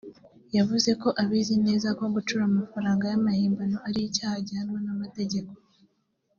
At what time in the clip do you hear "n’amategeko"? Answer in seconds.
4.85-5.53